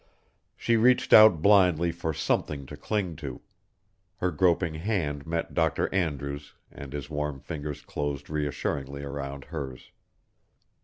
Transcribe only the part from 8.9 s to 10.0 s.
around hers.